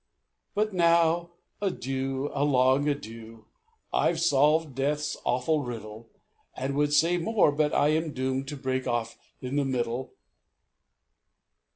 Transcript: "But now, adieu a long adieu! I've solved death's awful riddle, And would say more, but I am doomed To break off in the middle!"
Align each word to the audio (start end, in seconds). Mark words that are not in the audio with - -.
"But 0.55 0.73
now, 0.73 1.29
adieu 1.61 2.31
a 2.33 2.43
long 2.43 2.89
adieu! 2.89 3.45
I've 3.93 4.19
solved 4.19 4.73
death's 4.73 5.15
awful 5.25 5.61
riddle, 5.61 6.09
And 6.55 6.73
would 6.73 6.91
say 6.91 7.19
more, 7.19 7.51
but 7.51 7.71
I 7.71 7.89
am 7.89 8.11
doomed 8.11 8.47
To 8.47 8.57
break 8.57 8.87
off 8.87 9.15
in 9.43 9.57
the 9.57 9.63
middle!" 9.63 10.13